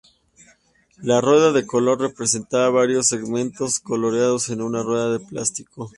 [1.03, 5.89] La rueda de color presentaba varios segmentos coloreados en una rueda de plástico.